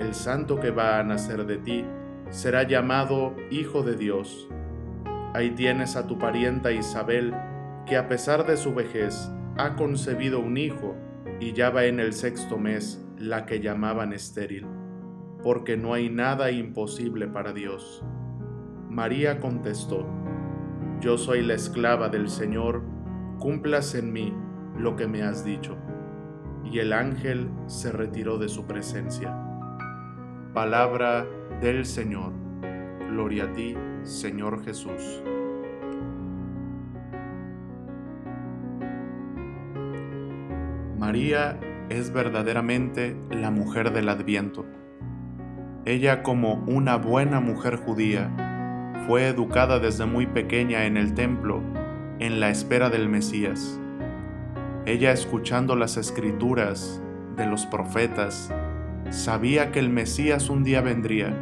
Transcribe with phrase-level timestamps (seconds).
[0.00, 1.84] el santo que va a nacer de ti
[2.30, 4.48] será llamado Hijo de Dios.
[5.34, 7.34] Ahí tienes a tu parienta Isabel,
[7.84, 10.96] que a pesar de su vejez ha concebido un hijo
[11.38, 14.66] y ya va en el sexto mes la que llamaban estéril,
[15.42, 18.02] porque no hay nada imposible para Dios.
[18.88, 20.06] María contestó,
[21.00, 22.82] Yo soy la esclava del Señor,
[23.38, 24.34] cumplas en mí
[24.78, 25.76] lo que me has dicho.
[26.64, 29.49] Y el ángel se retiró de su presencia.
[30.54, 31.26] Palabra
[31.60, 32.32] del Señor.
[33.08, 35.22] Gloria a ti, Señor Jesús.
[40.98, 44.66] María es verdaderamente la mujer del Adviento.
[45.84, 48.28] Ella como una buena mujer judía
[49.06, 51.62] fue educada desde muy pequeña en el templo
[52.18, 53.80] en la espera del Mesías.
[54.84, 57.00] Ella escuchando las escrituras
[57.36, 58.52] de los profetas
[59.10, 61.34] sabía que el Mesías un día vendría,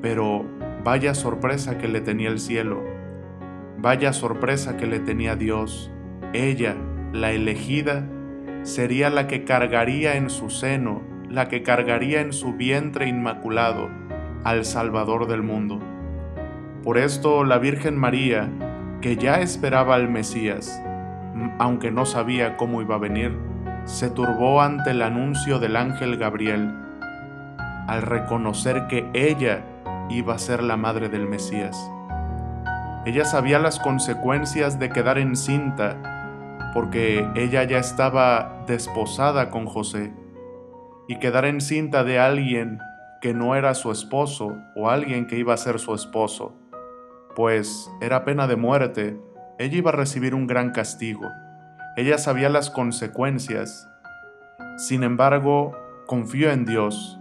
[0.00, 0.46] pero
[0.84, 2.82] vaya sorpresa que le tenía el cielo,
[3.78, 5.90] vaya sorpresa que le tenía Dios.
[6.32, 6.76] Ella,
[7.12, 8.06] la elegida,
[8.62, 13.88] sería la que cargaría en su seno, la que cargaría en su vientre inmaculado
[14.44, 15.80] al Salvador del mundo.
[16.84, 18.48] Por esto la Virgen María,
[19.00, 20.80] que ya esperaba al Mesías,
[21.58, 23.36] aunque no sabía cómo iba a venir,
[23.84, 26.74] se turbó ante el anuncio del ángel Gabriel,
[27.86, 29.62] al reconocer que ella
[30.08, 31.76] iba a ser la madre del Mesías.
[33.06, 35.96] Ella sabía las consecuencias de quedar encinta,
[36.74, 40.12] porque ella ya estaba desposada con José,
[41.08, 42.78] y quedar encinta de alguien
[43.20, 46.54] que no era su esposo o alguien que iba a ser su esposo,
[47.34, 49.20] pues era pena de muerte,
[49.58, 51.28] ella iba a recibir un gran castigo.
[51.96, 53.88] Ella sabía las consecuencias.
[54.76, 57.18] Sin embargo, confió en Dios.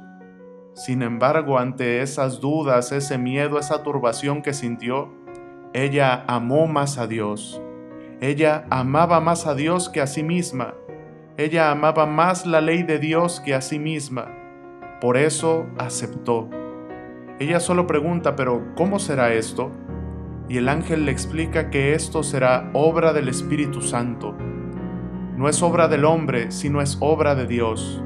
[0.76, 5.12] Sin embargo, ante esas dudas, ese miedo, esa turbación que sintió,
[5.74, 7.62] ella amó más a Dios.
[8.22, 10.76] Ella amaba más a Dios que a sí misma.
[11.36, 14.28] Ella amaba más la ley de Dios que a sí misma.
[15.02, 16.48] Por eso aceptó.
[17.40, 19.72] Ella solo pregunta, pero ¿cómo será esto?
[20.48, 24.36] Y el ángel le explica que esto será obra del Espíritu Santo
[25.40, 28.04] no es obra del hombre, sino es obra de Dios.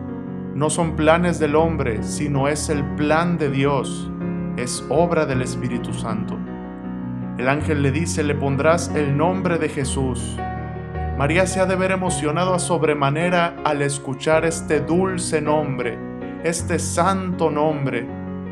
[0.54, 4.12] No son planes del hombre, sino es el plan de Dios.
[4.56, 6.38] Es obra del Espíritu Santo.
[7.40, 10.38] El ángel le dice, le pondrás el nombre de Jesús.
[11.18, 15.98] María se ha de ver emocionado a sobremanera al escuchar este dulce nombre,
[16.44, 18.06] este santo nombre,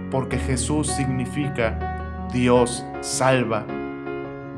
[0.10, 3.64] porque Jesús significa Dios salva,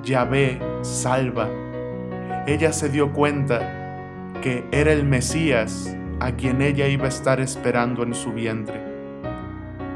[0.01, 1.49] Yahvé salva.
[2.47, 3.82] Ella se dio cuenta
[4.43, 8.77] que era el Mesías a quien ella iba a estar esperando en su vientre.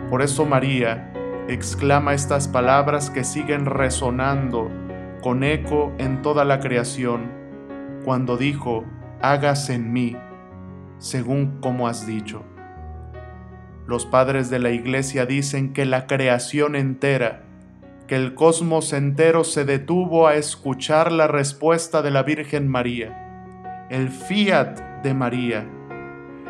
[0.09, 1.11] Por eso María
[1.49, 4.71] exclama estas palabras que siguen resonando
[5.21, 7.29] con eco en toda la creación,
[8.05, 8.85] cuando dijo,
[9.21, 10.15] hágase en mí,
[10.97, 12.45] según como has dicho.
[13.85, 17.43] Los padres de la iglesia dicen que la creación entera,
[18.07, 23.26] que el cosmos entero se detuvo a escuchar la respuesta de la Virgen María
[23.89, 25.65] el fiat de María.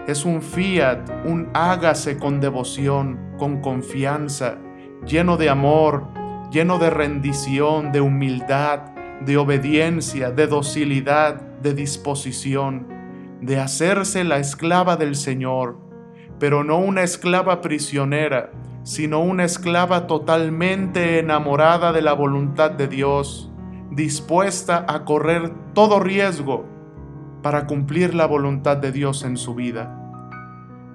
[0.08, 4.58] Es un fiat, un hágase con devoción, con confianza,
[5.06, 6.08] lleno de amor,
[6.52, 8.80] lleno de rendición, de humildad,
[9.22, 12.88] de obediencia, de docilidad, de disposición,
[13.42, 15.78] de hacerse la esclava del Señor,
[16.40, 18.50] pero no una esclava prisionera,
[18.84, 23.52] sino una esclava totalmente enamorada de la voluntad de Dios,
[23.92, 26.77] dispuesta a correr todo riesgo
[27.48, 29.98] para cumplir la voluntad de Dios en su vida.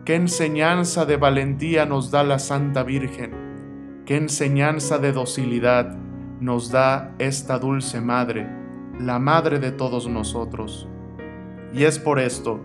[0.05, 5.97] Qué enseñanza de valentía nos da la Santa Virgen, qué enseñanza de docilidad
[6.41, 8.47] nos da esta dulce Madre,
[9.01, 10.87] la Madre de todos nosotros.
[11.73, 12.61] Y es por esto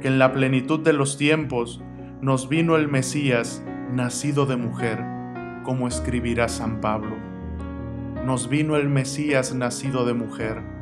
[0.00, 1.82] que en la plenitud de los tiempos
[2.22, 3.62] nos vino el Mesías
[3.92, 5.04] nacido de mujer,
[5.62, 7.16] como escribirá San Pablo.
[8.24, 10.75] Nos vino el Mesías nacido de mujer.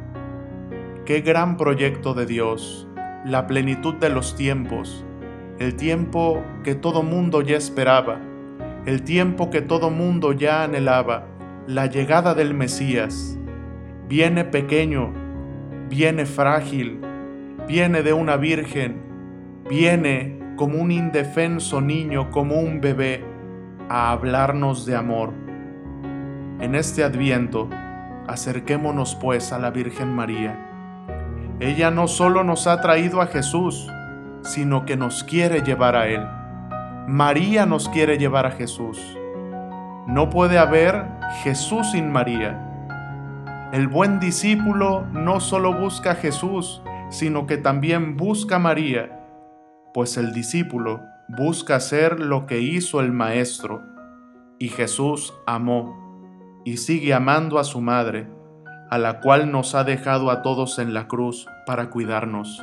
[1.04, 2.88] Qué gran proyecto de Dios,
[3.26, 5.04] la plenitud de los tiempos,
[5.58, 8.22] el tiempo que todo mundo ya esperaba,
[8.86, 11.26] el tiempo que todo mundo ya anhelaba,
[11.66, 13.38] la llegada del Mesías.
[14.08, 15.12] Viene pequeño,
[15.90, 17.02] viene frágil,
[17.68, 19.02] viene de una virgen,
[19.68, 23.22] viene como un indefenso niño, como un bebé,
[23.90, 25.34] a hablarnos de amor.
[26.60, 27.68] En este adviento,
[28.26, 30.70] acerquémonos pues a la Virgen María.
[31.64, 33.90] Ella no solo nos ha traído a Jesús,
[34.42, 36.24] sino que nos quiere llevar a Él.
[37.08, 39.00] María nos quiere llevar a Jesús.
[40.06, 41.06] No puede haber
[41.42, 43.70] Jesús sin María.
[43.72, 49.20] El buen discípulo no solo busca a Jesús, sino que también busca a María
[49.94, 53.80] pues el discípulo busca hacer lo que hizo el Maestro,
[54.58, 58.26] y Jesús amó y sigue amando a su Madre,
[58.90, 62.62] a la cual nos ha dejado a todos en la cruz para cuidarnos.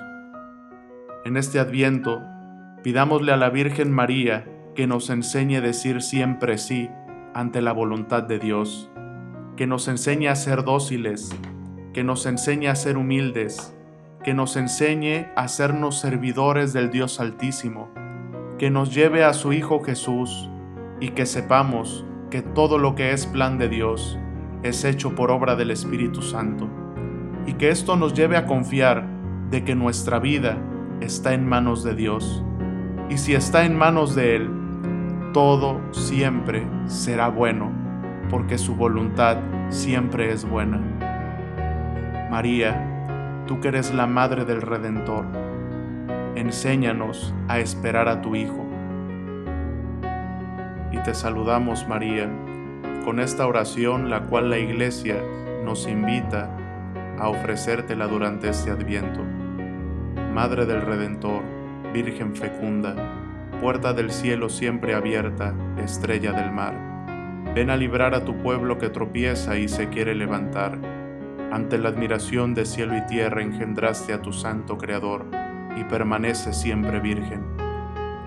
[1.25, 2.21] En este adviento,
[2.83, 4.45] pidámosle a la Virgen María
[4.75, 6.89] que nos enseñe a decir siempre sí
[7.33, 8.89] ante la voluntad de Dios,
[9.55, 11.35] que nos enseñe a ser dóciles,
[11.93, 13.75] que nos enseñe a ser humildes,
[14.23, 17.89] que nos enseñe a sernos servidores del Dios Altísimo,
[18.57, 20.49] que nos lleve a su Hijo Jesús
[20.99, 24.17] y que sepamos que todo lo que es plan de Dios
[24.63, 26.67] es hecho por obra del Espíritu Santo,
[27.45, 29.05] y que esto nos lleve a confiar
[29.49, 30.57] de que nuestra vida
[31.01, 32.43] está en manos de Dios,
[33.09, 34.49] y si está en manos de Él,
[35.33, 37.71] todo siempre será bueno,
[38.29, 39.37] porque su voluntad
[39.69, 40.79] siempre es buena.
[42.29, 45.25] María, tú que eres la madre del Redentor,
[46.35, 48.65] enséñanos a esperar a tu Hijo.
[50.91, 52.29] Y te saludamos, María,
[53.03, 55.21] con esta oración la cual la Iglesia
[55.63, 56.49] nos invita
[57.17, 59.23] a ofrecértela durante este adviento.
[60.33, 61.41] Madre del Redentor,
[61.93, 62.95] Virgen fecunda,
[63.59, 65.53] puerta del cielo siempre abierta,
[65.83, 66.73] estrella del mar,
[67.53, 70.79] ven a librar a tu pueblo que tropieza y se quiere levantar
[71.51, 75.25] ante la admiración de cielo y tierra engendraste a tu santo Creador
[75.75, 77.43] y permanece siempre virgen.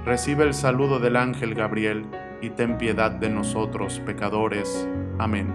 [0.05, 2.05] Recibe el saludo del ángel Gabriel
[2.45, 4.87] y ten piedad de nosotros, pecadores.
[5.19, 5.53] Amén.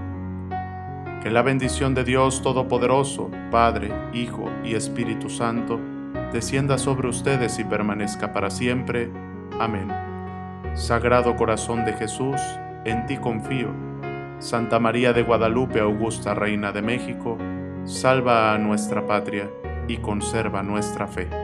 [1.21, 5.79] Que la bendición de Dios Todopoderoso, Padre, Hijo y Espíritu Santo,
[6.33, 9.11] descienda sobre ustedes y permanezca para siempre.
[9.59, 9.87] Amén.
[10.73, 12.41] Sagrado Corazón de Jesús,
[12.85, 13.69] en ti confío.
[14.39, 17.37] Santa María de Guadalupe, Augusta Reina de México,
[17.83, 19.49] salva a nuestra patria
[19.87, 21.38] y conserva nuestra fe.